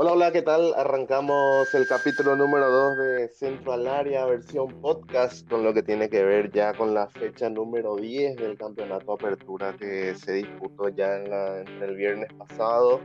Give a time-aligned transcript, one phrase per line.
[0.00, 0.74] Hola, hola, ¿qué tal?
[0.74, 6.08] Arrancamos el capítulo número 2 de Centro al Área, versión podcast, con lo que tiene
[6.08, 11.16] que ver ya con la fecha número 10 del campeonato Apertura que se disputó ya
[11.16, 13.00] en, el viernes pasado.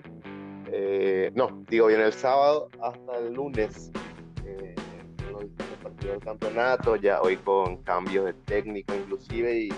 [0.71, 3.91] Eh, no, digo bien el sábado hasta el lunes.
[4.45, 4.75] Eh,
[5.31, 5.45] los
[5.81, 9.69] partidos del campeonato, ya hoy con cambios de técnica inclusive, y,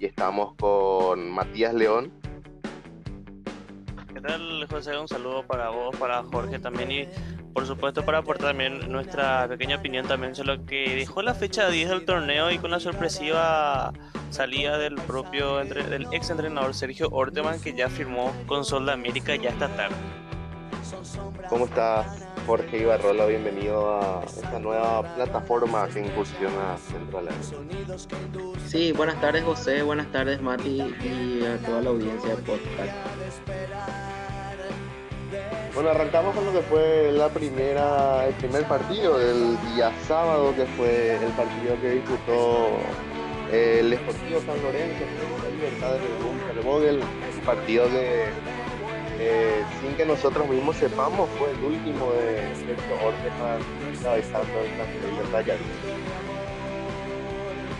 [0.00, 2.12] y estamos con Matías León,
[4.18, 4.98] ¿Qué tal, José?
[4.98, 7.08] Un saludo para vos, para Jorge también y
[7.54, 11.70] por supuesto para aportar también nuestra pequeña opinión también sobre lo que dejó la fecha
[11.70, 13.92] 10 del torneo y con la sorpresiva
[14.30, 19.36] salida del propio del ex entrenador Sergio Orteman que ya firmó con Sol de América
[19.36, 19.94] ya esta tarde.
[21.48, 23.24] ¿Cómo estás, Jorge Ibarrola?
[23.26, 27.28] Bienvenido a esta nueva plataforma que incursiona Central.
[28.66, 34.07] Sí, buenas tardes José, buenas tardes Mati y a toda la audiencia de podcast.
[35.74, 40.64] Bueno, arrancamos con lo que fue la primera, el primer partido del día sábado, que
[40.64, 42.78] fue el partido que disputó
[43.52, 45.04] eh, el Esportivo San Lorenzo,
[45.42, 48.24] la Libertad del Vogel, un partido que
[49.20, 53.60] eh, sin que nosotros mismos sepamos fue el último de Sergio Orteman
[53.92, 55.56] encabezando el Libertad ya.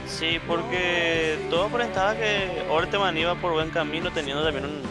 [0.06, 4.82] Sí, porque todo aparentaba que Orteman iba por buen camino, teniendo también un,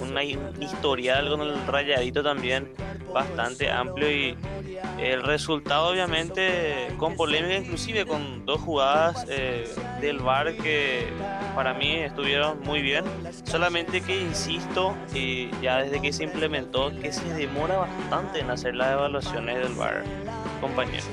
[0.00, 2.72] un historial con el rayadito también
[3.12, 4.36] bastante amplio y
[4.98, 9.68] el resultado obviamente con polémica inclusive con dos jugadas eh,
[10.00, 11.08] del VAR que
[11.54, 13.04] para mí estuvieron muy bien.
[13.44, 18.74] Solamente que insisto y ya desde que se implementó que se demora bastante en hacer
[18.74, 20.04] las evaluaciones del VAR
[20.60, 21.08] compañeros.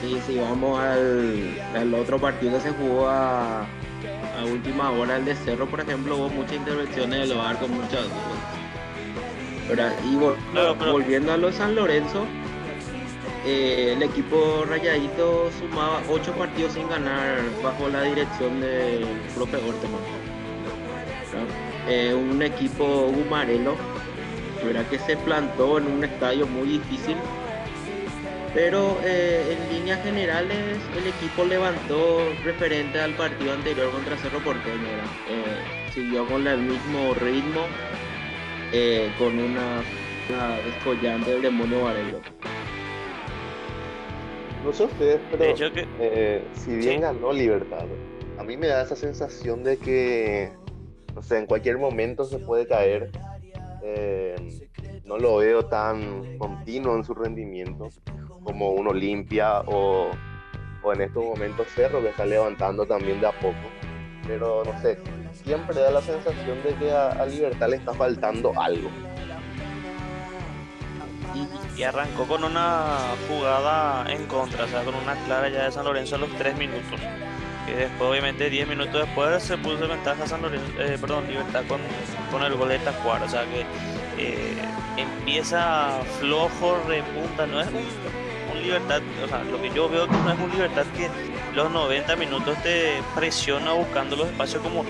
[0.00, 3.66] Sí, sí, vamos al, al otro partido que se jugó a
[4.40, 8.04] a última hora el de Cerro, por ejemplo, hubo muchas intervenciones del VAR con muchas
[9.68, 9.94] dudas.
[10.04, 10.16] Y
[10.90, 12.24] volviendo a los San Lorenzo,
[13.46, 20.00] eh, el equipo rayadito sumaba ocho partidos sin ganar bajo la dirección del propio Orteman.
[21.88, 23.76] Eh, un equipo humarelo,
[24.90, 27.16] que se plantó en un estadio muy difícil
[28.54, 34.88] pero eh, en líneas generales el equipo levantó referente al partido anterior contra Cerro Porteño.
[35.28, 37.62] Eh, siguió con el mismo ritmo,
[38.72, 39.82] eh, con una,
[40.28, 42.20] una del demonio Varelo.
[44.64, 46.42] No sé ustedes, pero que...
[46.52, 47.86] si bien ganó Libertad,
[48.38, 50.52] a mí me da esa sensación de que,
[51.14, 53.10] no sé, en cualquier momento se puede caer.
[55.04, 57.88] no lo veo tan continuo en su rendimiento
[58.42, 60.10] como un Olimpia o,
[60.82, 63.56] o en estos momentos Cerro que está levantando también de a poco.
[64.26, 64.98] Pero no sé,
[65.32, 68.90] siempre da la sensación de que a, Libertad le está faltando algo.
[71.76, 72.98] Y, arrancó con una
[73.28, 76.58] jugada en contra, o sea, con una clara ya de San Lorenzo a los 3
[76.58, 77.00] minutos.
[77.66, 81.80] Que después, obviamente, 10 minutos después se puso ventaja San Lorenzo, eh, perdón, Libertad con,
[82.30, 83.24] con el gol de Tacuara.
[83.24, 83.64] O sea que
[84.18, 84.56] eh,
[84.96, 87.68] empieza flojo, repunta, no es
[88.60, 91.08] libertad, o sea, lo que yo veo que no es un libertad que
[91.54, 94.84] los 90 minutos te presiona buscando los espacios como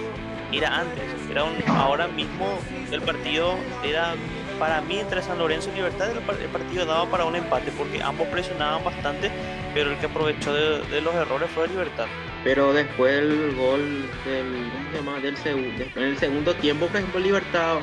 [0.53, 1.05] era antes.
[1.31, 2.59] Era un, ahora mismo
[2.91, 3.55] el partido
[3.85, 4.15] era
[4.59, 8.29] para mí entre San Lorenzo y Libertad el, partido daba para un empate porque ambos
[8.29, 9.31] presionaban bastante,
[9.73, 12.07] pero el que aprovechó de, los errores fue Libertad.
[12.45, 17.79] Pero después el gol del, del segundo, en el segundo tiempo, por ejemplo, Libertad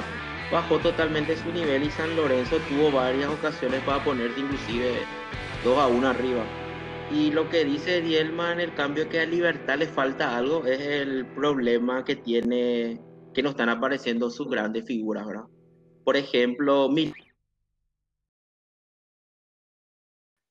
[0.52, 5.02] bajó totalmente su nivel y San Lorenzo tuvo varias ocasiones para ponerse inclusive
[5.64, 6.44] 2 a 1 arriba.
[7.12, 11.26] Y lo que dice Dielman, el cambio que a Libertad le falta algo, es el
[11.26, 13.00] problema que tiene,
[13.34, 15.46] que no están apareciendo sus grandes figuras, ¿verdad?
[16.04, 17.14] Por ejemplo, Mil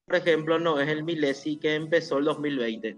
[0.06, 2.96] por ejemplo, no es el Milesi que empezó el 2020.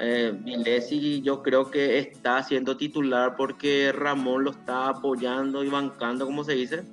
[0.00, 6.24] Eh, Milesi yo creo que está siendo titular porque Ramón lo está apoyando y bancando,
[6.24, 6.84] como se dice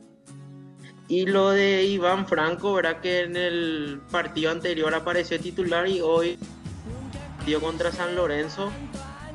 [1.10, 3.02] y lo de Iván Franco, ¿verdad?
[3.02, 6.38] Que en el partido anterior apareció titular y hoy,
[7.38, 8.72] partido contra San Lorenzo,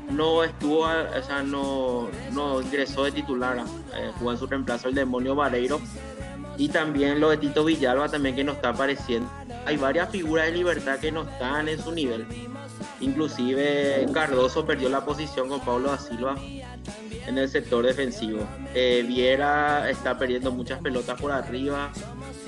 [0.08, 3.58] no estuvo, o sea, no, no ingresó de titular,
[3.96, 5.80] eh, jugó en su reemplazo el demonio Vareiro.
[6.56, 9.28] Y también lo de Tito Villalba también que no está apareciendo.
[9.66, 12.24] Hay varias figuras de libertad que no están en su nivel.
[13.04, 16.36] Inclusive Cardoso perdió la posición con Pablo da Silva
[17.26, 18.46] en el sector defensivo.
[18.74, 21.92] Eh, Viera está perdiendo muchas pelotas por arriba,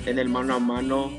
[0.05, 1.11] en el mano a mano.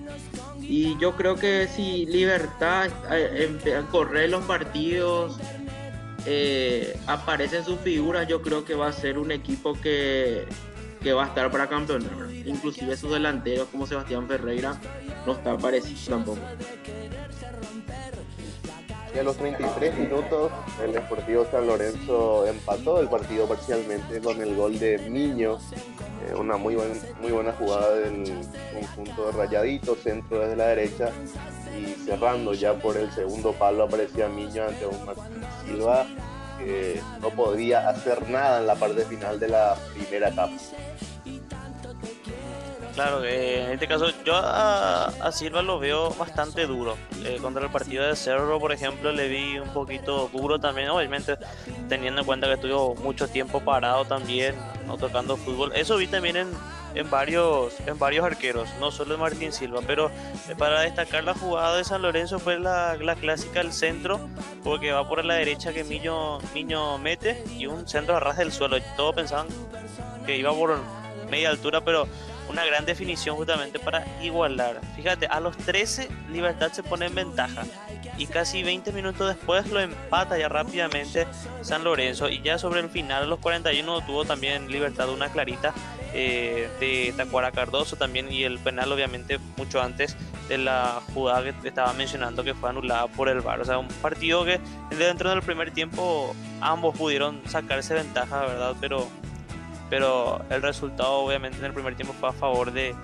[0.61, 5.39] Y yo creo que si Libertad eh, correr los partidos,
[6.27, 10.47] eh, aparecen sus figuras, yo creo que va a ser un equipo que,
[11.01, 12.29] que va a estar para campeonar.
[12.45, 14.79] Inclusive sus delanteros como Sebastián Ferreira
[15.27, 16.41] no está parecido tampoco.
[19.15, 20.53] Y a los 33 minutos
[20.85, 25.59] el Deportivo San Lorenzo empató el partido parcialmente con el gol de Niño.
[26.27, 26.77] Eh, una muy,
[27.21, 28.25] muy buena jugada del
[28.75, 31.11] conjunto de Rayadito, centro desde la derecha.
[31.79, 36.07] Y cerrando ya por el segundo palo aparecía Niño ante un Martín Silva
[36.59, 40.53] que no podía hacer nada en la parte final de la primera etapa.
[42.99, 46.97] Claro, eh, en este caso yo a, Silva lo veo bastante duro.
[47.25, 51.37] Eh, contra el partido de Cerro, por ejemplo, le vi un poquito duro también, obviamente
[51.89, 54.57] teniendo en cuenta que estuvo mucho tiempo parado también,
[54.89, 55.71] no tocando fútbol.
[55.77, 56.49] Eso vi también en,
[56.97, 60.11] en varios en varios arqueros, no solo en Martín Silva, pero
[60.49, 64.19] eh, para destacar la jugada de San Lorenzo fue la, la clásica del centro,
[64.65, 68.51] porque va por la derecha que Miño, Miño mete y un centro a ras del
[68.51, 68.77] suelo.
[68.97, 69.47] Todos pensaban
[70.27, 70.81] que iba por
[71.31, 72.09] media altura, pero
[72.49, 74.81] una gran definición justamente para igualar.
[74.97, 77.65] Fíjate, a los 13 Libertad se pone en ventaja
[78.17, 81.27] y casi 20 minutos después lo empata ya rápidamente
[81.63, 85.73] San Lorenzo y ya sobre el final, a los 41, tuvo también Libertad una clarita
[86.15, 90.17] eh, de Tacuara Cardoso también y el penal obviamente mucho antes
[90.49, 93.61] de la jugada que estaba mencionando que fue anulada por el VAR.
[93.61, 94.59] O sea, un partido que
[94.97, 98.75] dentro del primer tiempo ambos pudieron sacarse ventaja, ¿verdad?
[98.81, 99.07] Pero
[99.91, 102.95] pero el resultado obviamente en el primer tiempo fue a favor de,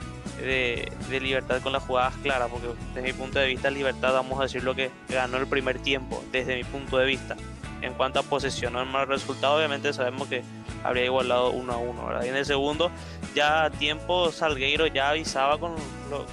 [0.40, 4.44] de, Libertad con las jugadas claras, porque desde mi punto de vista Libertad, vamos a
[4.44, 7.36] decir lo que ganó el primer tiempo, desde mi punto de vista.
[7.80, 10.42] En cuanto a posesión, en el resultado obviamente sabemos que
[10.82, 12.24] habría igualado uno a uno, ¿verdad?
[12.24, 12.90] Y en el segundo,
[13.34, 15.74] ya a tiempo Salgueiro ya avisaba con,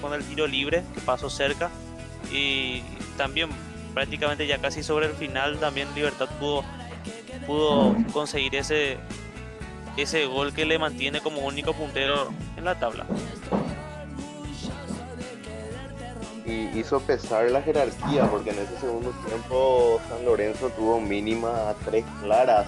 [0.01, 1.69] con el tiro libre que pasó cerca
[2.31, 2.81] y
[3.17, 3.49] también
[3.93, 6.63] prácticamente ya casi sobre el final también Libertad pudo,
[7.45, 8.97] pudo conseguir ese,
[9.97, 13.05] ese gol que le mantiene como único puntero en la tabla.
[16.45, 22.03] Y hizo pesar la jerarquía, porque en ese segundo tiempo San Lorenzo tuvo mínima tres
[22.21, 22.65] claras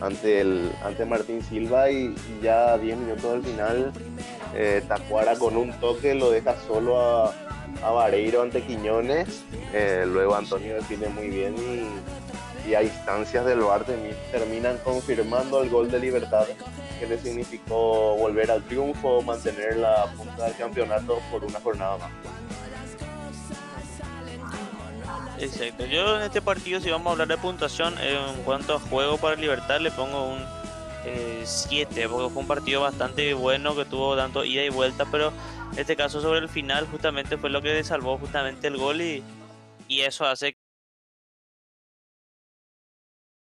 [0.00, 3.92] ante el ante Martín Silva y, ya 10 minutos al final
[4.54, 7.34] eh, Tacuara con un toque lo deja solo a,
[7.84, 9.44] a Vareiro ante Quiñones.
[9.72, 12.19] Eh, luego Antonio define muy bien y
[12.66, 13.84] y a instancias del VAR
[14.30, 16.46] terminan confirmando el gol de libertad
[16.98, 22.10] que le significó volver al triunfo, mantener la punta del campeonato por una jornada más.
[25.38, 29.16] Exacto, yo en este partido si vamos a hablar de puntuación en cuanto a juego
[29.16, 30.44] para Libertad le pongo un
[31.44, 35.32] 7 eh, porque fue un partido bastante bueno que tuvo tanto ida y vuelta pero
[35.72, 39.22] en este caso sobre el final justamente fue lo que salvó justamente el gol y,
[39.88, 40.56] y eso hace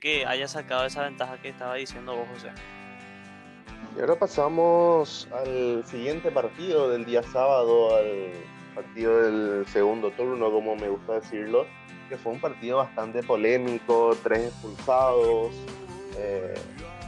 [0.01, 2.49] que haya sacado esa ventaja que estaba diciendo vos, José.
[3.97, 8.33] Y ahora pasamos al siguiente partido del día sábado, al
[8.75, 11.67] partido del segundo turno, como me gusta decirlo,
[12.09, 15.55] que fue un partido bastante polémico, tres expulsados.
[16.17, 16.55] Eh,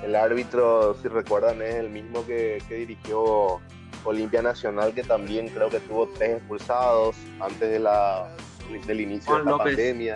[0.05, 3.61] el árbitro, si recuerdan, es el mismo que, que dirigió
[4.05, 8.29] Olimpia Nacional, que también creo que tuvo tres expulsados antes de la,
[8.87, 10.15] del inicio de la pandemia.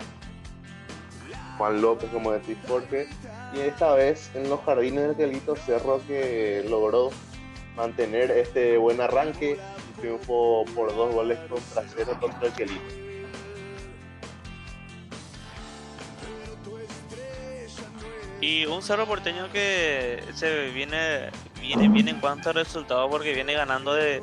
[1.57, 3.07] Juan López, como decís, porque
[3.53, 7.09] y esta vez en los jardines del Quelito Cerro que logró
[7.75, 9.57] mantener este buen arranque
[9.89, 13.07] y triunfo por dos goles contra cero contra el Quelito.
[18.39, 23.53] Y un Cerro Porteño que se viene, viene bien en cuanto al resultado porque viene
[23.53, 24.21] ganando de,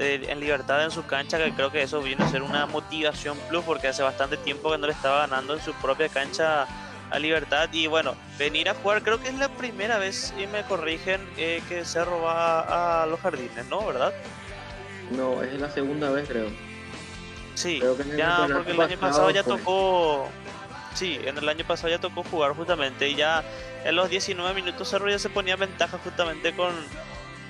[0.00, 3.62] en libertad en su cancha, que creo que eso viene a ser una motivación plus
[3.64, 6.66] porque hace bastante tiempo que no le estaba ganando en su propia cancha
[7.10, 10.62] a Libertad y bueno, venir a jugar creo que es la primera vez, y me
[10.62, 13.84] corrigen, eh, que Cerro va a los jardines, ¿no?
[13.86, 14.12] ¿Verdad?
[15.10, 16.48] No, es la segunda vez creo.
[17.54, 17.82] Sí,
[18.16, 20.28] ya porque el año pasado ya tocó...
[20.94, 23.44] Sí, en el año pasado ya tocó jugar justamente y ya
[23.84, 26.72] en los 19 minutos Cerro ya se ponía ventaja justamente con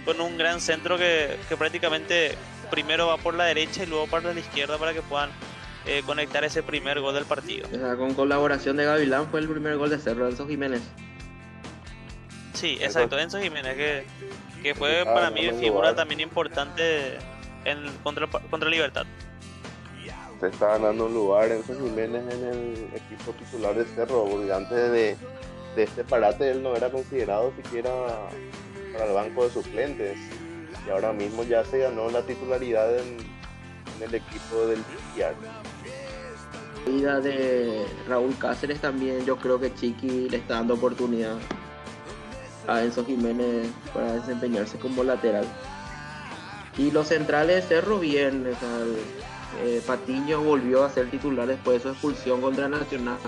[0.04, 2.34] con un gran centro que, prácticamente
[2.70, 5.30] primero va por la derecha y luego para la izquierda para que puedan
[5.86, 7.68] eh, conectar ese primer gol del partido.
[7.96, 10.82] con colaboración de Gavilán fue el primer gol de Cerro, Enzo Jiménez.
[12.54, 13.76] Sí, exacto, Enzo Jiménez,
[14.62, 17.18] que, fue para mí figura también importante
[17.64, 19.06] en, contra, contra Libertad.
[20.40, 24.90] Se está ganando un lugar Enzo Jiménez en el equipo titular de Cerro, porque antes
[24.90, 25.16] de,
[25.76, 27.90] de este parate él no era considerado siquiera
[28.92, 30.18] para el banco de suplentes
[30.86, 33.16] y ahora mismo ya se ganó la titularidad en,
[34.02, 34.82] el equipo del
[36.84, 41.36] salida de Raúl Cáceres también yo creo que Chiqui le está dando oportunidad
[42.66, 45.44] a Enzo Jiménez para desempeñarse como lateral.
[46.78, 48.46] Y los centrales Cerro bien,
[49.62, 53.18] eh, Patiño volvió a ser titular después de su expulsión contra Nacional.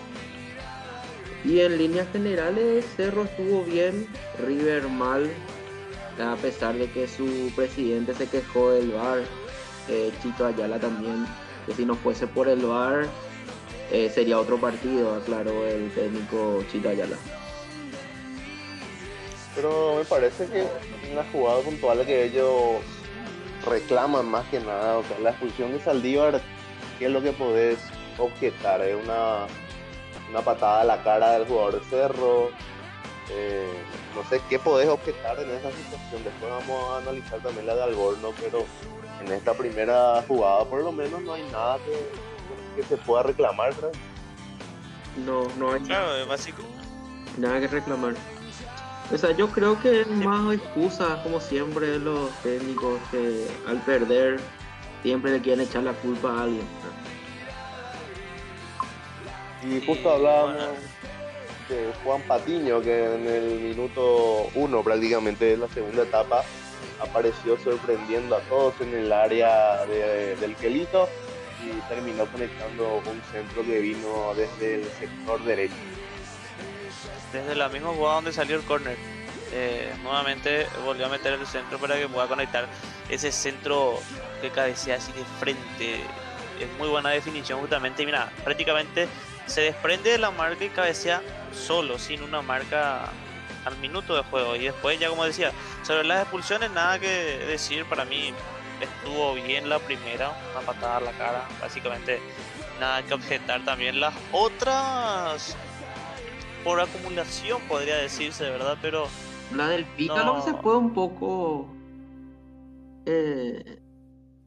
[1.44, 4.06] Y en líneas generales Cerro estuvo bien,
[4.46, 5.30] River mal,
[6.20, 9.22] a pesar de que su presidente se quejó del VAR,
[9.88, 11.26] eh, Chito Ayala también,
[11.66, 13.06] que si no fuese por el VAR
[13.90, 17.16] eh, sería otro partido, aclaró el técnico Chito Ayala.
[19.54, 22.80] Pero me parece que en la jugada puntual que ellos
[23.66, 26.40] reclaman más que nada, o sea, la expulsión de Saldívar,
[26.98, 27.78] ¿qué es lo que podés
[28.18, 28.80] objetar?
[28.80, 29.46] Es una,
[30.32, 32.50] una patada a la cara del jugador de Cerro.
[33.30, 33.84] Eh,
[34.16, 36.24] no sé qué podés objetar en esa situación.
[36.24, 38.64] Después vamos a analizar también la de Alborno, pero
[39.20, 43.74] en esta primera jugada por lo menos no hay nada que, se pueda reclamar,
[45.26, 46.62] No, no hay claro, básico.
[47.36, 48.14] nada que reclamar.
[49.12, 53.76] O sea, yo creo que es más excusa, como siempre, de los técnicos que al
[53.82, 54.40] perder
[55.02, 56.66] siempre le quieren echar la culpa a alguien.
[59.64, 60.56] Y justo hablábamos
[61.68, 66.44] de Juan Patiño, que en el minuto uno prácticamente de la segunda etapa
[67.00, 71.08] apareció sorprendiendo a todos en el área del Quelito
[71.64, 75.74] y terminó conectando un centro que vino desde el sector derecho
[77.32, 78.96] desde la misma jugada donde salió el corner.
[79.54, 82.68] Eh, nuevamente volvió a meter el centro para que pueda conectar
[83.08, 83.98] ese centro
[84.40, 86.00] que cabecea así de frente.
[86.60, 88.04] Es muy buena definición justamente.
[88.04, 89.08] Mira, prácticamente
[89.46, 93.10] se desprende de la marca y cabecea solo, sin una marca
[93.64, 94.56] al minuto de juego.
[94.56, 97.84] Y después ya como decía, sobre las expulsiones nada que decir.
[97.86, 98.32] Para mí
[98.80, 101.44] estuvo bien la primera, una patada a la cara.
[101.60, 102.20] Básicamente
[102.80, 104.00] nada que objetar también.
[104.00, 105.56] Las otras
[106.64, 108.78] por acumulación, podría decirse, ¿verdad?
[108.80, 109.08] Pero.
[109.54, 111.66] La del lo que se puede un poco.
[113.04, 113.81] Eh,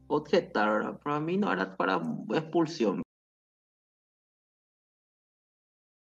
[0.08, 2.00] objetar, Para mí no era para
[2.34, 3.02] expulsión.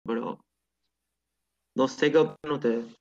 [0.05, 0.39] Pero.
[1.75, 2.95] No sé qué opinan ustedes.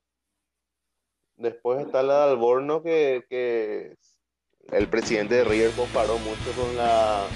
[1.36, 3.96] Después está la de Alborno que, que
[4.68, 7.26] el presidente de River comparó mucho con la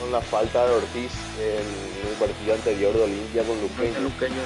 [0.00, 4.42] con la falta de Ortiz en, el partido anterior de Olimpia con Luqueño.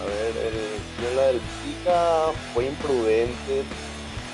[0.00, 3.62] A ver, el, la del Pica fue imprudente,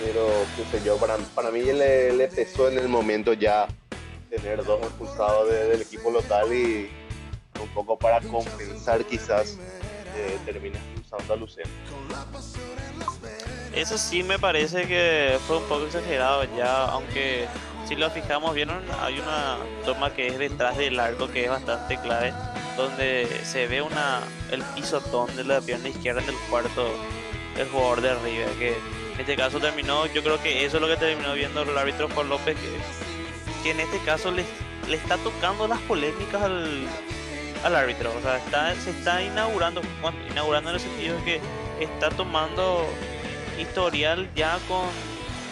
[0.04, 3.69] pero qué sé yo, para, para mí le, le pesó en el momento ya
[4.30, 6.90] tener dos expulsados del equipo local y
[7.61, 9.59] un poco para compensar quizás
[10.16, 11.69] eh, termina expulsando a Luceno.
[13.75, 17.47] Eso sí me parece que fue un poco exagerado ya, aunque
[17.87, 21.99] si lo fijamos, vieron, hay una toma que es detrás del arco que es bastante
[22.00, 22.33] clave
[22.76, 26.88] donde se ve una el pisotón de la pierna izquierda en el cuarto
[27.59, 28.76] el jugador de River, que
[29.21, 32.29] este caso terminó, yo creo que eso es lo que terminó viendo el árbitro Juan
[32.29, 32.57] López,
[33.62, 34.45] que, en este caso le,
[34.89, 36.87] le está tocando las polémicas al,
[37.62, 38.41] al árbitro, o sea,
[38.75, 39.83] se está inaugurando,
[40.31, 41.41] inaugurando en el sentido de que
[41.81, 42.87] está tomando
[43.61, 44.87] historial ya con,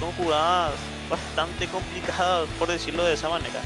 [0.00, 0.72] con jugadas
[1.10, 3.60] bastante complicadas, por decirlo de esa manera.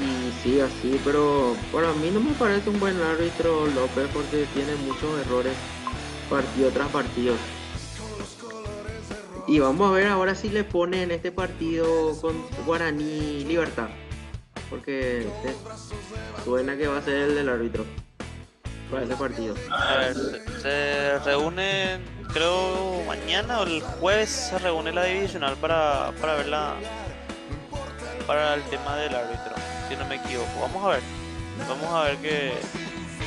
[0.00, 4.74] Y sí, así, pero para mí no me parece un buen árbitro López porque tiene
[4.86, 5.54] muchos errores
[6.28, 7.34] partido tras partido.
[9.46, 12.34] Y vamos a ver ahora si le pone en este partido con
[12.64, 13.88] Guaraní Libertad.
[14.70, 15.26] Porque
[16.44, 17.84] suena que va a ser el del árbitro
[18.90, 19.54] para ese partido.
[19.70, 20.16] A ver,
[20.60, 21.98] se, reúne,
[22.32, 26.74] creo mañana o el jueves se reúne la divisional para, para ver la,
[28.26, 29.54] para el tema del árbitro
[29.88, 30.60] si no me equivoco.
[30.60, 31.00] Vamos a ver,
[31.68, 32.52] vamos a ver qué,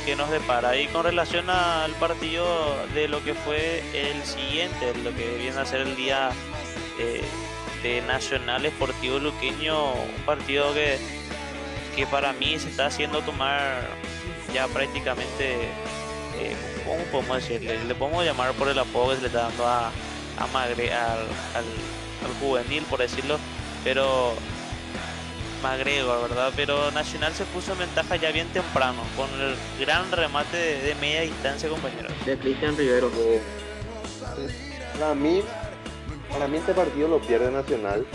[0.06, 0.76] qué nos depara.
[0.78, 2.46] Y con relación al partido
[2.94, 6.30] de lo que fue el siguiente, lo que viene a ser el día
[6.98, 7.22] eh,
[7.82, 10.98] de Nacional Esportivo Luqueño, un partido que,
[11.96, 13.88] que para mí se está haciendo tomar
[14.54, 15.54] ya prácticamente,
[16.38, 17.84] eh, ¿cómo podemos decirle?
[17.84, 19.88] Le podemos llamar por el apodo que se le está dando a,
[20.38, 21.18] a Magre, al,
[21.56, 23.38] al juvenil, por decirlo,
[23.82, 24.34] pero
[25.62, 26.52] McGregor, ¿verdad?
[26.56, 31.22] Pero Nacional se puso en ventaja ya bien temprano, con el gran remate de, media
[31.22, 32.12] distancia, compañeros.
[32.24, 33.10] De Cristian Rivero.
[34.98, 35.42] para mí,
[36.30, 38.06] para mí este partido lo pierde Nacional.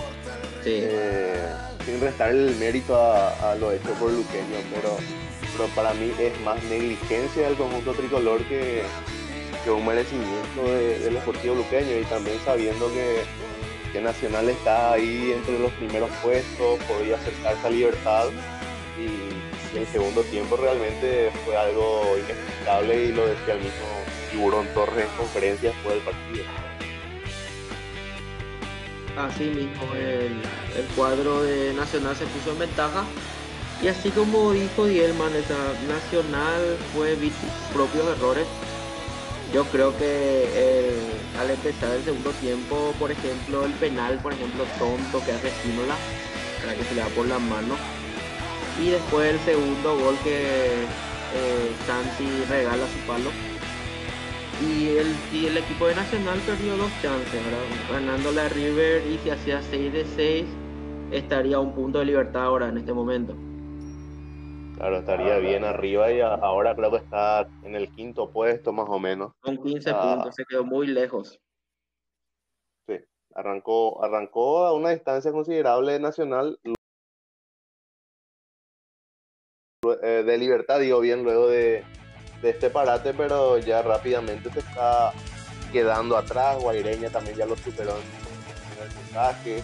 [0.64, 1.54] Eh,
[1.86, 4.98] sin restar el mérito a, lo hecho por Luqueño, pero,
[5.54, 8.84] pero para mí es más negligencia del conjunto tricolor que,
[9.64, 13.24] que un merecimiento del Esportivo Luqueño y también sabiendo que
[13.92, 18.26] que Nacional está ahí entre los primeros puestos, podía acercarse a Libertad.
[18.98, 19.42] Y,
[19.78, 23.88] el segundo tiempo realmente fue algo inexplicable y lo decía el mismo
[24.30, 26.44] Tiburón Torres en conferencia después del partido.
[29.18, 30.42] Así mismo, el,
[30.78, 33.06] el cuadro de Nacional se puso en ventaja.
[33.82, 35.32] Y así como dijo Dielman,
[35.88, 38.46] Nacional fue víctima propios errores.
[39.54, 40.44] Yo creo que
[41.40, 45.96] al empezar el segundo tiempo, por ejemplo, el penal, por ejemplo, tonto que hace Espínola,
[46.62, 47.78] para que se le da por las manos.
[48.82, 50.84] Y después el segundo gol que
[51.36, 53.30] eh, regala su palo.
[54.62, 57.64] Y el, y el equipo de Nacional perdió dos chances, ¿verdad?
[57.92, 60.46] Ganándole a River y si hacía 6 de 6,
[61.12, 63.36] estaría a un punto de libertad ahora en este momento.
[64.82, 68.98] Claro, estaría bien arriba y ahora creo que está en el quinto puesto más o
[68.98, 69.32] menos.
[69.40, 70.16] Con 15 ah.
[70.16, 71.40] puntos, se quedó muy lejos.
[72.88, 72.96] Sí,
[73.36, 76.60] arrancó, arrancó a una distancia considerable nacional
[80.02, 81.84] eh, de libertad, digo bien, luego de,
[82.42, 85.14] este parate, pero ya rápidamente se está
[85.72, 86.60] quedando atrás.
[86.60, 89.62] Guaireña también ya lo superó en, el mensaje.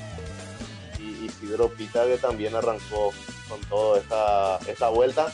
[1.00, 3.12] Y Isidro Pita que también arrancó
[3.48, 5.32] con toda esta, esta vuelta.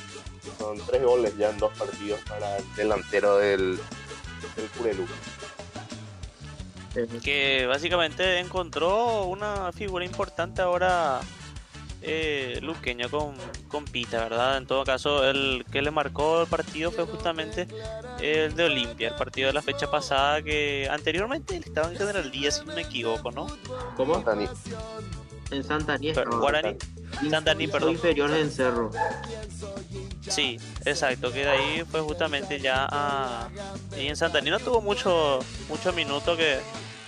[0.58, 3.80] Son tres goles ya en dos partidos para el delantero del,
[4.56, 5.06] del Curelú.
[7.24, 11.22] Que básicamente encontró una figura importante ahora
[12.06, 13.36] eh, Luqueño con,
[13.70, 14.58] con Pita, ¿verdad?
[14.58, 17.68] En todo caso, el que le marcó el partido fue justamente
[18.22, 22.30] el de Olimpia, el partido de la fecha pasada que anteriormente él estaba en General
[22.30, 23.48] Día, si no me equivoco, ¿no?
[23.96, 24.22] ¿Cómo?
[25.54, 26.76] En Santa Guarani.
[27.30, 27.92] Santani, perdón.
[27.92, 28.90] inferiores en Cerro.
[30.28, 33.50] Sí, exacto, que de ahí fue justamente ya a...
[33.96, 36.60] Y en Santani no tuvo mucho, mucho minuto que,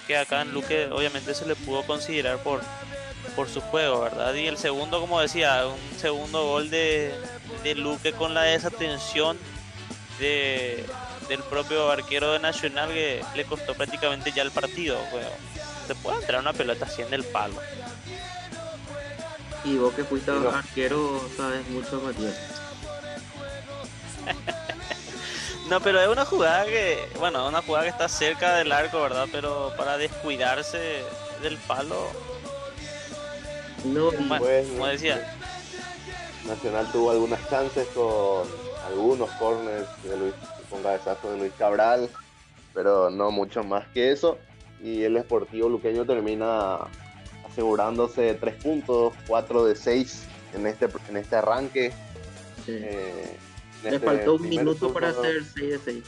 [0.06, 2.62] que acá en Luque obviamente se le pudo considerar por,
[3.36, 4.34] por su juego, ¿verdad?
[4.36, 7.14] Y el segundo, como decía, un segundo gol de,
[7.64, 9.38] de Luque con la desatención
[10.20, 10.86] de,
[11.28, 15.00] del propio arquero de Nacional que le costó prácticamente ya el partido.
[15.12, 15.30] Bueno,
[15.88, 17.56] se puede entrar una pelota así en el palo.
[19.66, 22.36] Y vos que fuiste arquero sabes mucho, Matías.
[25.70, 29.28] no, pero es una jugada que, bueno, una jugada que está cerca del arco, ¿verdad?
[29.32, 31.04] Pero para descuidarse
[31.42, 32.08] del palo.
[33.86, 35.36] No, pues, como decía.
[36.46, 38.48] Nacional tuvo algunas chances con
[38.86, 40.34] algunos corners de Luis,
[40.70, 42.08] con cabezazo de Luis Cabral,
[42.74, 44.38] pero no mucho más que eso.
[44.84, 46.82] Y el Esportivo Luqueño termina
[47.56, 51.94] asegurándose tres puntos, cuatro de seis en este, en este arranque.
[52.68, 53.38] Eh,
[53.82, 56.04] le este faltó un minuto para hacer 6 de 6.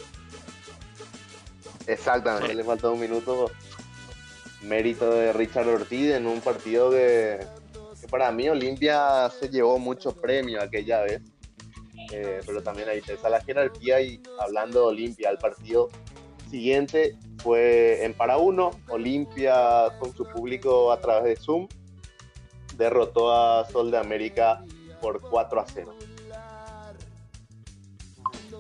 [1.88, 3.50] Exactamente, le faltó un minuto.
[4.64, 7.40] Mérito de Richard Ortiz en un partido que,
[8.10, 11.22] para mí Olimpia se llevó mucho premio aquella vez.
[12.12, 15.90] Eh, pero también ahí está la jerarquía y hablando de Olimpia, el partido
[16.48, 21.68] siguiente fue en para uno, Olimpia con su público a través de Zoom
[22.78, 24.64] derrotó a Sol de América
[25.02, 25.94] por 4 a 0.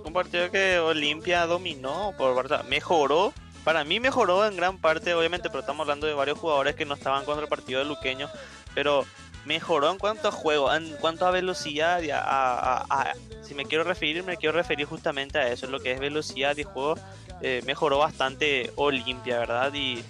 [0.03, 3.33] Un partido que Olimpia dominó, por mejoró.
[3.63, 6.93] Para mí mejoró en gran parte, obviamente, pero estamos hablando de varios jugadores que no
[6.93, 8.29] estaban contra el partido de Luqueño,
[8.73, 9.05] pero
[9.45, 14.37] mejoró en cuanto a juego, en cuanto a velocidad, a, si me quiero referir, me
[14.37, 16.95] quiero referir justamente a eso, lo que es velocidad y juego
[17.41, 19.73] eh, mejoró bastante Olimpia, ¿verdad?
[19.73, 20.03] Y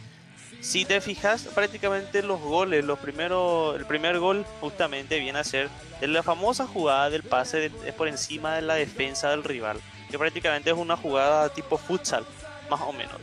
[0.61, 5.69] si te fijas, prácticamente los goles, los primeros, el primer gol justamente viene a ser
[6.01, 10.17] de la famosa jugada del pase es por encima de la defensa del rival, que
[10.17, 12.25] prácticamente es una jugada tipo futsal,
[12.69, 13.17] más o menos.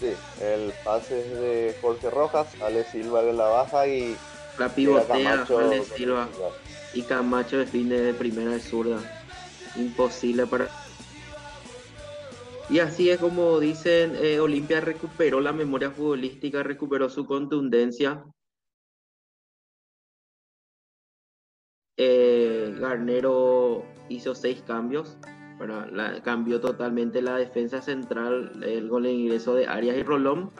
[0.00, 4.16] Sí, el pase es de Jorge Rojas, Ale Silva de la baja y
[4.58, 6.28] la pivotea Ale Silva
[6.92, 9.00] y Camacho define de primera de zurda.
[9.76, 10.68] Imposible para
[12.68, 18.24] y así es como dicen, eh, Olimpia recuperó la memoria futbolística, recuperó su contundencia.
[21.96, 25.16] Eh, Garnero hizo seis cambios,
[26.22, 30.50] cambió totalmente la defensa central, el gol en ingreso de Arias y Rolón.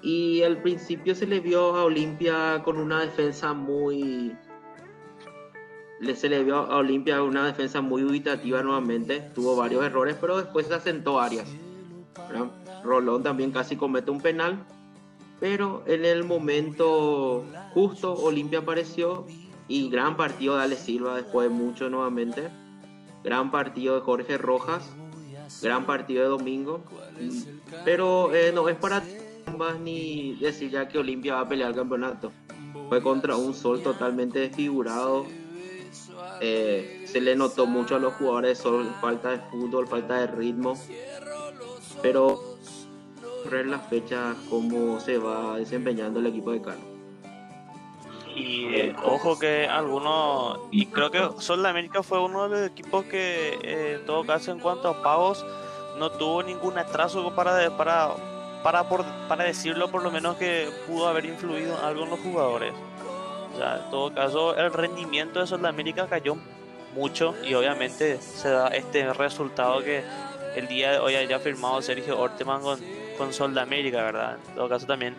[0.00, 4.36] Y al principio se le vio a Olimpia con una defensa muy,
[6.14, 10.66] se le vio a Olimpia una defensa muy dubitativa nuevamente, tuvo varios errores, pero después
[10.66, 11.48] se asentó Arias.
[12.84, 14.64] Rolón también casi comete un penal,
[15.40, 19.26] pero en el momento justo Olimpia apareció
[19.68, 22.48] y gran partido de Ale Silva después de mucho nuevamente.
[23.24, 24.88] Gran partido de Jorge Rojas,
[25.60, 26.82] gran partido de Domingo,
[27.84, 29.02] pero eh, no es para
[29.56, 32.32] más ni decir ya que Olimpia va a pelear el campeonato.
[32.88, 35.26] Fue contra un Sol totalmente desfigurado.
[36.40, 40.74] Eh, se le notó mucho a los jugadores Sol falta de fútbol, falta de ritmo.
[42.02, 42.40] Pero
[43.50, 46.98] ver la fecha cómo se va desempeñando el equipo de Cano.
[48.34, 52.70] Y eh, ojo que algunos, y creo que Sol de América fue uno de los
[52.70, 55.44] equipos que eh, en todo caso en cuanto a pagos
[55.98, 58.10] no tuvo ningún atraso para, para,
[58.62, 62.20] para, por, para decirlo por lo menos que pudo haber influido en algo en los
[62.20, 62.72] jugadores.
[63.58, 66.36] Sea, en todo caso el rendimiento de Sol de América cayó
[66.94, 70.02] mucho y obviamente se da este resultado que
[70.56, 72.80] el día de hoy haya firmado Sergio Orteman con,
[73.16, 74.38] con Sol de América, ¿verdad?
[74.48, 75.14] En todo caso también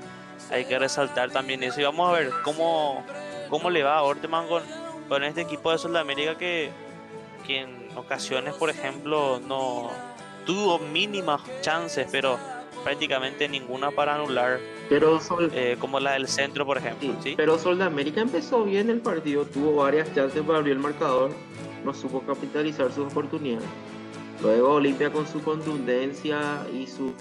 [0.52, 3.06] hay que resaltar también eso y vamos a ver cómo,
[3.49, 4.63] cómo le va a Orteman con,
[5.08, 6.71] con este equipo de Sol de América que,
[7.45, 9.89] que en ocasiones, por ejemplo, no
[10.45, 12.39] tuvo mínimas chances, pero
[12.84, 15.19] prácticamente ninguna para anular, Pero
[15.54, 17.13] eh, como la del centro, por ejemplo.
[17.21, 17.34] Sí, ¿sí?
[17.38, 21.32] Pero Sol de América empezó bien el partido, tuvo varias chances para abrir el marcador,
[21.86, 23.67] no supo capitalizar sus oportunidades.
[24.41, 27.13] Luego Olimpia con su contundencia y su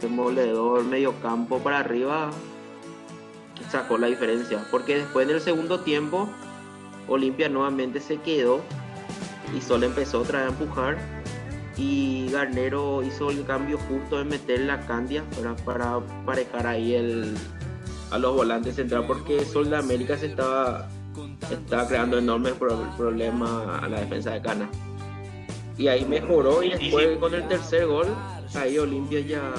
[0.00, 2.30] demoledor medio campo para arriba
[3.70, 4.64] sacó la diferencia.
[4.70, 6.28] Porque después en el segundo tiempo
[7.08, 8.60] Olimpia nuevamente se quedó
[9.56, 11.21] y Sol empezó otra vez a empujar
[11.76, 17.34] y Garnero hizo el cambio justo de meter la Candia para, para parejar ahí el,
[18.10, 20.88] a los volantes central porque Sol de América se estaba,
[21.50, 24.68] estaba creando enormes pro- problemas a la defensa de Cana.
[25.78, 28.06] Y ahí mejoró y después con el tercer gol,
[28.54, 29.50] ahí Olimpia ya,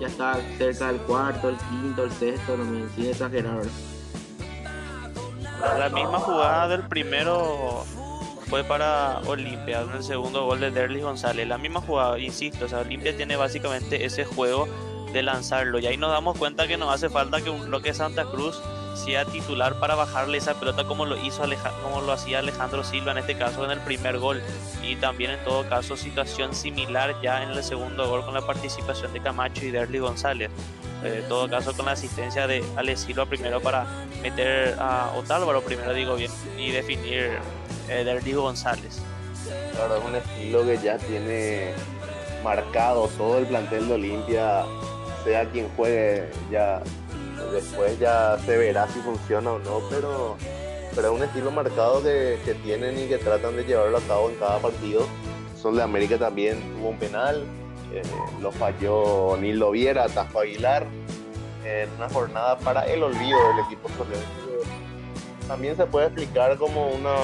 [0.00, 3.62] ya está cerca del cuarto, el quinto, el sexto, no me sin exagerar.
[5.78, 7.84] La misma jugada del primero
[8.52, 11.48] fue para Olimpia, el segundo gol de Derlis González.
[11.48, 14.68] La misma jugada, insisto, o sea, Olimpia tiene básicamente ese juego
[15.10, 15.78] de lanzarlo.
[15.78, 18.60] Y ahí nos damos cuenta que nos hace falta que un bloque Santa Cruz
[18.94, 23.12] sea titular para bajarle esa pelota como lo hizo Aleja- como lo hacía Alejandro Silva
[23.12, 24.42] en este caso en el primer gol.
[24.82, 29.14] Y también en todo caso situación similar ya en el segundo gol con la participación
[29.14, 30.50] de Camacho y Derlis González.
[31.04, 33.86] Eh, en todo caso con la asistencia de Ale Silva primero para
[34.22, 37.30] meter a Otálvaro primero digo bien y definir
[37.88, 39.00] eh, González.
[39.74, 41.72] Claro, es un estilo que ya tiene
[42.44, 44.64] marcado todo el plantel de Olimpia,
[45.24, 46.82] sea quien juegue, ya
[47.52, 50.36] después ya se verá si funciona o no, pero,
[50.94, 54.30] pero es un estilo marcado que, que tienen y que tratan de llevarlo a cabo
[54.30, 55.06] en cada partido.
[55.60, 57.44] Sol de América también tuvo un penal,
[57.92, 58.02] eh,
[58.40, 60.86] lo falló Nilo Viera, Tajo Aguilar,
[61.64, 64.41] en una jornada para el olvido del equipo solense.
[65.52, 67.14] También se puede explicar como una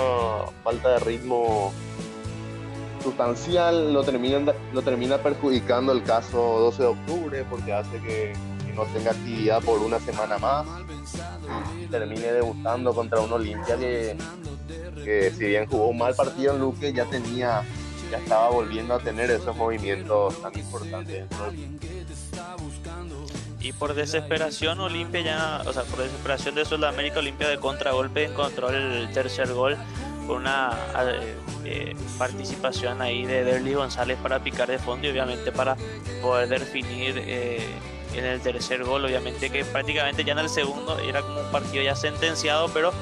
[0.63, 1.73] falta de ritmo
[3.03, 8.35] sustancial, lo termina, lo termina perjudicando el caso 12 de octubre porque hace que,
[8.75, 10.67] no tenga actividad por una semana más
[11.91, 17.07] termine debutando contra un Olimpia que, si bien jugó un mal partido en Luque ya
[17.07, 17.65] tenía
[18.11, 21.25] ya estaba volviendo a tener esos movimientos tan importantes
[23.61, 28.71] Y por desesperación Olimpia ya, o sea, por desesperación de Sudamérica Olimpia de contragolpe encontró
[28.71, 29.77] el tercer gol
[30.29, 35.51] con una eh, eh, participación ahí de Derly González para picar de fondo y obviamente
[35.51, 35.77] para
[36.23, 37.67] poder definir eh,
[38.15, 41.83] en el tercer gol, obviamente que prácticamente ya en el segundo era como un partido
[41.83, 42.93] ya sentenciado, pero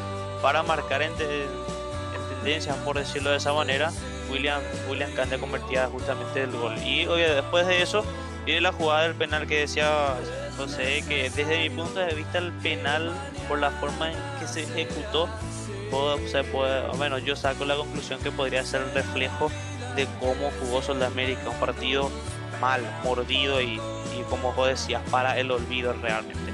[0.41, 3.93] para marcar en, en tendencia, por decirlo de esa manera,
[4.31, 6.77] William, William Candia convertía justamente el gol.
[6.79, 8.05] Y oye, después de eso
[8.45, 10.15] viene la jugada del penal que decía
[10.57, 13.13] José, que desde mi punto de vista el penal,
[13.49, 15.29] por la forma en que se ejecutó,
[15.91, 19.51] puedo- se puede, bueno, yo saco la conclusión que podría ser el reflejo
[19.95, 22.11] de cómo jugó Sudamérica, un partido
[22.61, 26.53] mal, mordido y, y como vos decías, para el olvido realmente.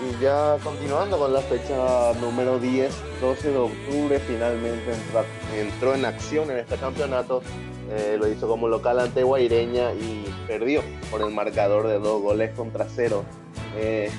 [0.00, 4.94] Y ya continuando con la fecha número 10, 12 de octubre, finalmente
[5.56, 7.42] entró en acción en este campeonato.
[7.90, 12.54] Eh, lo hizo como local ante Guaireña y perdió por el marcador de dos goles
[12.54, 13.24] contra cero.
[13.76, 14.10] Eh,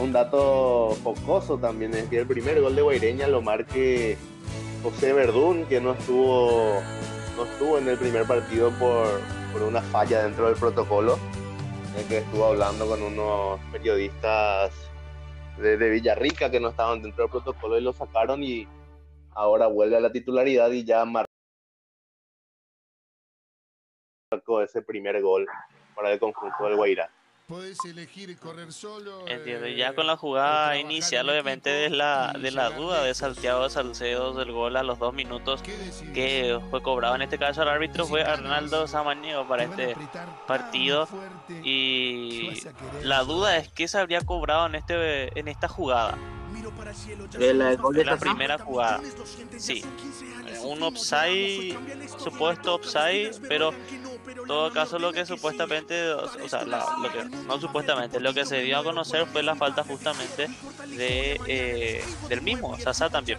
[0.00, 4.16] un dato focoso también es que el primer gol de Guaireña lo marque
[4.82, 6.80] José Verdún, que no estuvo,
[7.36, 9.20] no estuvo en el primer partido por,
[9.52, 11.18] por una falla dentro del protocolo
[11.96, 14.72] en que estuvo hablando con unos periodistas
[15.58, 18.68] de, de Villarrica que no estaban dentro del protocolo y lo sacaron y
[19.34, 21.27] ahora vuelve a la titularidad y ya marcó
[24.62, 25.46] ese primer gol
[25.94, 27.10] para el conjunto del Guairá.
[27.46, 29.26] Podés elegir correr solo.
[29.26, 33.02] Entiendo, y eh, ya con la jugada inicial, en obviamente, de la, de la duda
[33.02, 33.14] de.
[33.14, 37.14] Santiago Salcedo del gol a los dos minutos que fue cobrado.
[37.14, 39.96] En este caso, el árbitro fue Arnaldo Samaniego para este
[40.46, 41.08] partido.
[41.62, 42.70] Y que
[43.02, 46.18] la duda es qué se habría cobrado en, este, en esta jugada.
[47.38, 49.00] De la gol de la primera jugada.
[49.56, 49.82] Sí,
[50.62, 51.76] un offside,
[52.18, 53.72] supuesto offside, pero
[54.48, 58.60] todo caso lo que supuestamente, o sea, la- lo que, no supuestamente, lo que se
[58.62, 60.48] dio a conocer fue la falta justamente
[60.96, 63.38] de eh, del mismo, Sasa también.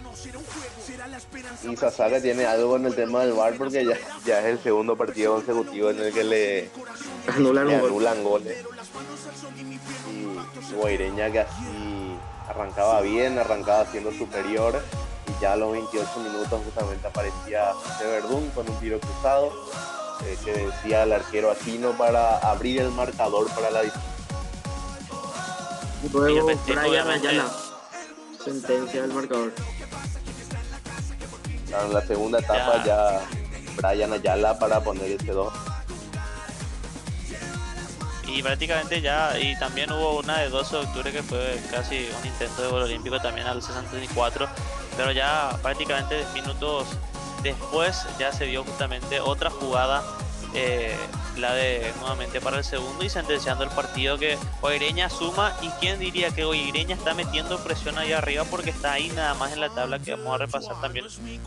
[1.64, 4.96] Y Sasaka tiene algo en el tema del VAR porque ya, ya es el segundo
[4.96, 6.70] partido consecutivo en el que le,
[7.34, 8.64] Anulan le anulan goles.
[10.10, 12.14] Y Guaireña que así
[12.48, 14.82] arrancaba bien, arrancaba siendo superior.
[15.28, 19.52] Y ya a los 28 minutos justamente aparecía José Verdún con un tiro cruzado
[20.26, 23.90] eh, que vencía al arquero Aquino para abrir el marcador para la Y
[26.12, 27.28] luego Brian obviamente.
[27.28, 27.50] Ayala.
[28.44, 29.52] Sentencia del marcador.
[31.68, 33.20] En la segunda etapa ya,
[33.76, 35.52] Brian Ayala para poner ese 2.
[38.26, 42.26] Y prácticamente ya, y también hubo una de 12 de octubre que fue casi un
[42.26, 44.48] intento de gol olímpico también al 64,
[44.96, 46.86] pero ya prácticamente minutos
[47.42, 50.02] después ya se dio justamente otra jugada,
[50.54, 50.96] eh,
[51.36, 55.52] la de nuevamente para el segundo y sentenciando el partido que Oireña suma.
[55.62, 59.52] Y quién diría que Oireña está metiendo presión ahí arriba porque está ahí nada más
[59.52, 61.06] en la tabla que vamos a repasar también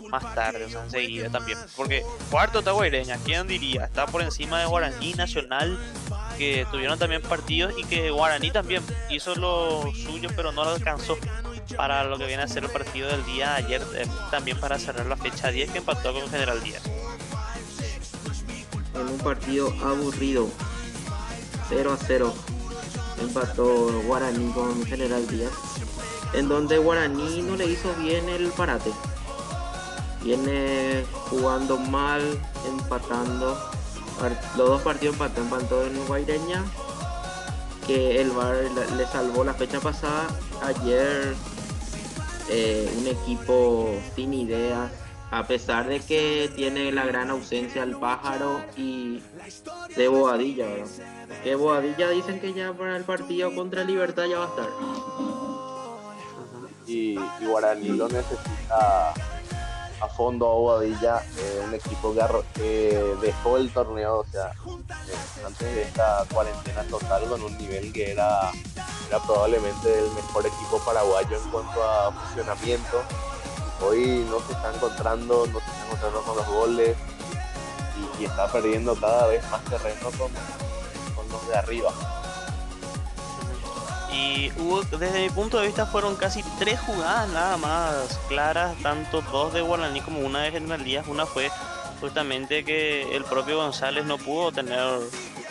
[0.09, 4.59] más tarde, o sea, enseguida también, porque cuarto está Oireña, quién diría, está por encima
[4.59, 5.77] de Guaraní Nacional
[6.37, 11.17] que tuvieron también partidos y que Guaraní también hizo lo suyo pero no lo alcanzó
[11.75, 15.05] para lo que viene a ser el partido del día ayer eh, también para cerrar
[15.05, 16.83] la fecha 10 que empató con General Díaz.
[18.95, 20.47] En un partido aburrido.
[21.69, 22.33] 0 a 0.
[23.21, 25.51] Empató Guaraní con General Díaz.
[26.33, 28.91] En donde Guaraní no le hizo bien el parate.
[30.23, 32.21] Viene jugando mal,
[32.67, 33.57] empatando.
[34.57, 36.63] Los dos partidos empató, empató en Guaireña.
[37.87, 40.27] Que el la- le salvó la fecha pasada.
[40.63, 41.35] Ayer
[42.49, 44.91] eh, un equipo sin ideas.
[45.31, 49.19] A pesar de que tiene la gran ausencia al pájaro y
[49.95, 50.67] de Boadilla.
[51.43, 54.69] Que Boadilla dicen que ya para el partido contra Libertad ya va a estar.
[56.85, 59.13] y, y Guaraní lo necesita
[60.03, 62.13] a fondo a Bobadilla, eh, un equipo
[62.53, 67.93] que, dejó el torneo, o sea, eh, antes de esta cuarentena total con un nivel
[67.93, 68.51] que era,
[69.07, 73.01] era probablemente el mejor equipo paraguayo en cuanto a funcionamiento.
[73.81, 76.97] Hoy no se está encontrando, no se está encontrando con los goles
[78.19, 80.31] y, y está perdiendo cada vez más terreno con,
[81.15, 82.22] con los de arriba.
[84.13, 89.21] Y hubo, desde mi punto de vista, fueron casi tres jugadas nada más claras, tanto
[89.21, 91.07] dos de Guaraní como una de General Díaz.
[91.07, 91.49] Una fue
[91.99, 94.77] justamente que el propio González no pudo tener,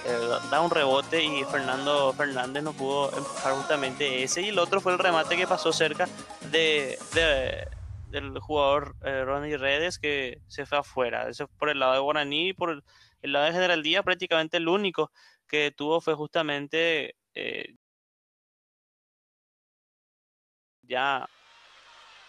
[0.06, 0.18] eh,
[0.50, 4.42] da un rebote y Fernando Fernández no pudo empujar justamente ese.
[4.42, 6.08] Y el otro fue el remate que pasó cerca
[6.50, 7.66] de, de-
[8.10, 11.28] del jugador eh, Ronnie Redes que se fue afuera.
[11.28, 12.84] Eso por el lado de Guaraní y por el,
[13.22, 15.10] el lado de General Díaz, prácticamente el único
[15.48, 17.16] que tuvo fue justamente.
[17.34, 17.74] eh,
[20.92, 21.26] ya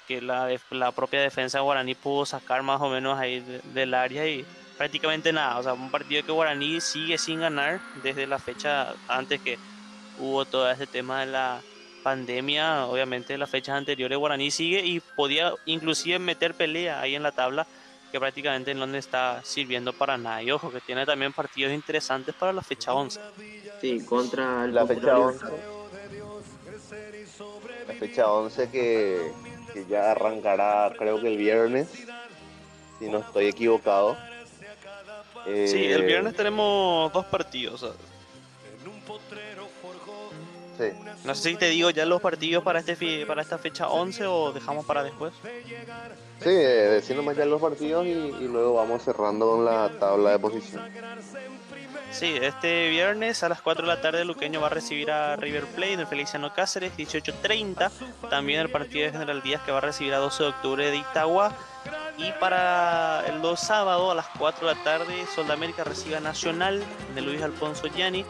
[0.08, 3.93] que la, la propia defensa de Guaraní pudo sacar más o menos ahí de- del
[3.93, 4.45] área y
[4.78, 5.58] prácticamente nada.
[5.60, 9.58] O sea, un partido que Guaraní sigue sin ganar desde la fecha antes que
[10.19, 11.62] hubo todo este tema de la
[12.04, 12.86] pandemia.
[12.88, 17.65] Obviamente, las fechas anteriores Guaraní sigue y podía inclusive meter pelea ahí en la tabla
[18.12, 20.43] que prácticamente no le está sirviendo para nada.
[20.43, 23.19] Y ojo, que tiene también partidos interesantes para la fecha 11.
[23.82, 25.49] Sí, contra el La fecha Libertad.
[25.52, 25.82] 11.
[28.03, 29.31] Fecha 11 que,
[29.71, 31.87] que ya arrancará creo que el viernes,
[32.99, 34.17] si no estoy equivocado.
[35.45, 37.79] Sí, el Eh, viernes tenemos dos partidos.
[40.77, 40.83] sí.
[41.23, 44.51] No sé si te digo ya los partidos para este para esta fecha 11 o
[44.51, 45.31] dejamos para después.
[46.41, 50.31] Sí, eh, decir nomás ya los partidos y, y luego vamos cerrando con la tabla
[50.31, 50.83] de posición.
[52.13, 55.65] Sí, este viernes a las 4 de la tarde Luqueño va a recibir a River
[55.65, 57.89] Plate en Feliciano Cáceres, 18.30.
[58.30, 60.97] También el partido de General Díaz que va a recibir a 12 de octubre de
[60.97, 61.54] Itagua.
[62.19, 66.84] Y para el dos sábado a las 4 de la tarde Soldamérica recibe a Nacional
[67.15, 68.23] de Luis Alfonso Gianni.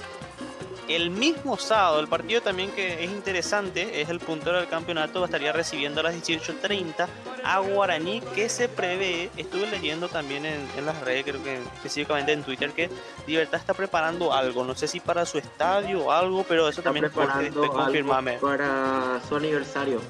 [0.88, 5.54] El mismo sábado, el partido también que es interesante, es el puntero del campeonato, estaría
[5.54, 7.08] recibiendo a las 18.30
[7.44, 12.34] a Guaraní que se prevé, estuve leyendo también en, en, las redes, creo que específicamente
[12.34, 12.90] en Twitter, que
[13.28, 16.92] Libertad está preparando algo, no sé si para su estadio o algo, pero eso Está
[16.92, 18.34] también preparando Jorge, confirmame.
[18.40, 20.02] para su aniversario.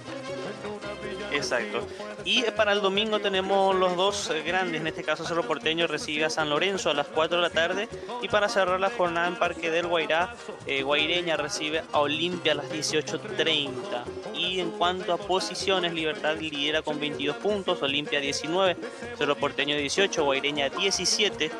[1.34, 1.86] Exacto.
[2.26, 6.26] Y para el domingo tenemos los dos eh, grandes, en este caso Cerro Porteño recibe
[6.26, 7.90] a San Lorenzo a las 4 de la tarde
[8.22, 12.56] y para cerrar la jornada en Parque del Guairá, eh, Guaireña recibe a Olimpia a
[12.56, 14.04] las 18.30.
[14.36, 18.78] Y en cuanto a posiciones, Libertad lidera con 22 puntos, Olimpia 19,
[19.18, 21.52] Cerro Porteño 18, Guaireña 17,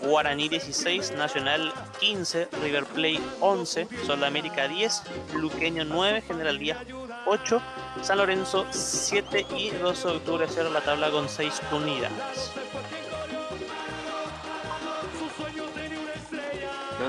[0.00, 5.02] Guaraní 16, Nacional 15, River Plate 11, Sol América 10,
[5.34, 6.78] Luqueño 9, General Díaz
[7.26, 7.62] 8,
[8.02, 12.52] San Lorenzo 7 y 12 de octubre cierra la tabla con 6 unidades.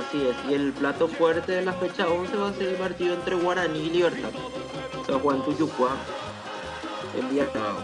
[0.08, 0.36] Así es.
[0.50, 3.80] Y el plato fuerte de la fecha 11 va a ser el partido entre Guaraní
[3.80, 4.30] y Libertad.
[5.06, 5.92] Juega en Tuyucuá
[7.18, 7.84] el día sábado.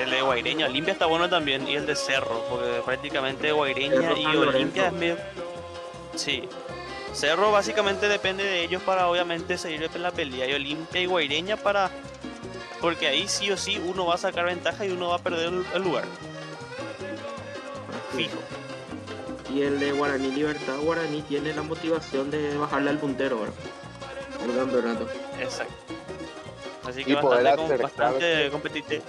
[0.00, 4.16] El de Guaireña, Olimpia está bueno también y el de Cerro, porque prácticamente Guaireña Cerro
[4.16, 5.16] y San Olimpia es medio...
[6.16, 6.48] Sí.
[7.14, 11.56] Cerro básicamente depende de ellos para obviamente seguir en la pelea y Olimpia y Guaireña
[11.56, 11.90] para...
[12.80, 15.52] Porque ahí sí o sí uno va a sacar ventaja y uno va a perder
[15.74, 16.04] el, lugar.
[18.14, 18.36] Fijo.
[19.54, 23.52] Y el de Guaraní Libertad, Guaraní tiene la motivación de bajarle al puntero ahora.
[24.44, 25.08] El campeonato.
[25.40, 25.72] Exacto.
[26.86, 28.02] Así Y que poder bastante, acercarse.
[28.02, 29.02] bastante competitivo.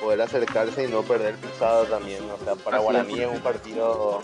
[0.00, 2.22] poder acercarse y no perder pisada también.
[2.30, 3.20] O sea, para Así Guaraní es.
[3.20, 4.22] es un partido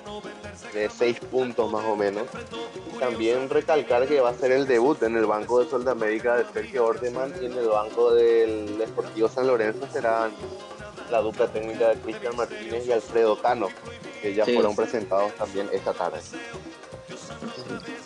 [0.73, 2.29] de seis puntos más o menos.
[3.01, 6.37] También recalcar que va a ser el debut en el banco de Sol de América
[6.37, 10.31] de Sergio Orteman y en el banco del Deportivo San Lorenzo serán
[11.11, 13.69] la dupla técnica de Cristian Martínez y Alfredo Cano,
[14.23, 14.55] que ya Sí.
[14.55, 16.21] fueron presentados también esta tarde.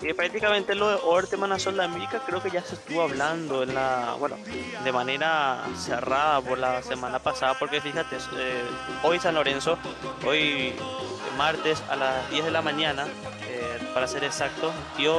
[0.03, 3.63] Y prácticamente lo de Orteman a Sol de América creo que ya se estuvo hablando
[3.63, 4.37] en la, bueno,
[4.83, 8.63] de manera cerrada por la semana pasada, porque fíjate, eh,
[9.03, 9.79] hoy San Lorenzo,
[10.27, 10.75] hoy
[11.37, 13.07] martes a las 10 de la mañana,
[13.49, 13.60] eh,
[13.95, 15.15] para ser exacto, dio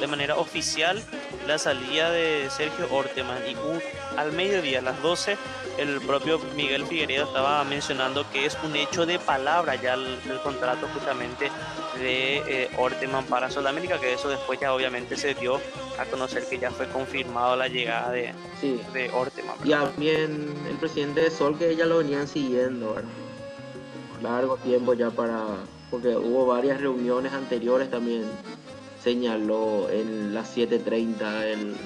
[0.00, 1.02] de manera oficial
[1.46, 3.80] la salida de Sergio Orteman y un-
[4.16, 5.36] al mediodía, a las 12,
[5.78, 10.40] el propio Miguel Figueredo estaba mencionando que es un hecho de palabra ya el, el
[10.42, 11.50] contrato justamente
[11.98, 15.60] de eh, Orteman para Sudamérica, que eso después ya obviamente se dio
[15.98, 18.80] a conocer que ya fue confirmado la llegada de, Sí.
[18.92, 19.54] de Orteman.
[19.64, 23.10] Y también el presidente de Sol que ya lo venían siguiendo, ¿verdad?
[24.22, 25.44] Largo tiempo ya para.
[25.90, 28.24] Porque hubo varias reuniones anteriores también.
[29.02, 31.76] Señaló en las 7:30 el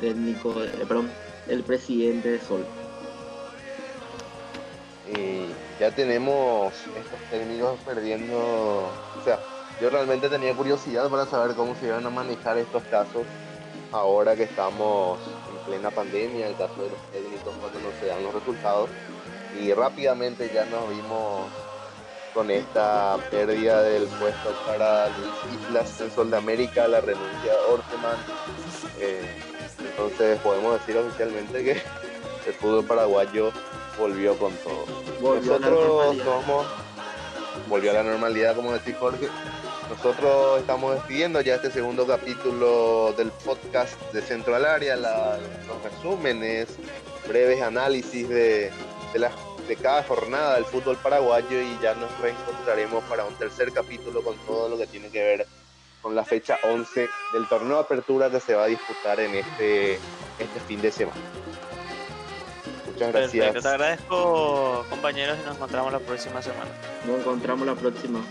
[0.00, 1.10] técnico, eh, perdón,
[1.48, 2.64] el presidente de Sol.
[5.16, 5.46] Y
[5.80, 9.40] ya tenemos estos técnicos perdiendo, o sea,
[9.80, 13.22] yo realmente tenía curiosidad para saber cómo se iban a manejar estos casos
[13.92, 15.18] ahora que estamos
[15.50, 18.90] en plena pandemia, el caso de los técnicos cuando no se dan los resultados.
[19.60, 21.46] Y rápidamente ya nos vimos
[22.34, 27.72] con esta pérdida del puesto para Luis Islas en Sol de América, la renuncia de
[27.72, 28.16] Orteman.
[29.00, 29.42] Eh,
[29.78, 31.72] entonces podemos decir oficialmente que
[32.46, 33.50] el fútbol paraguayo
[33.98, 34.84] volvió con todo.
[35.20, 36.66] Volvió Nosotros somos,
[37.68, 39.28] volvió a la normalidad, como decís Jorge.
[39.88, 45.82] Nosotros estamos despidiendo ya este segundo capítulo del podcast de Centro al Área, la- los
[45.82, 46.68] resúmenes,
[47.26, 48.70] breves análisis de,
[49.12, 49.32] de, la-
[49.70, 54.36] de cada jornada del fútbol paraguayo y ya nos reencontraremos para un tercer capítulo con
[54.38, 55.46] todo lo que tiene que ver
[56.02, 59.94] con la fecha 11 del torneo de apertura que se va a disputar en este,
[60.40, 61.20] este fin de semana.
[62.86, 63.44] Muchas gracias.
[63.44, 66.70] Perfecto, te agradezco compañeros y nos encontramos la próxima semana.
[67.06, 68.24] Nos encontramos la próxima.